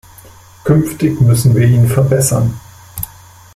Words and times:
Künftig 0.63 1.21
müssen 1.21 1.53
wir 1.55 1.67
ihn 1.67 1.87
verbessern. 1.87 2.59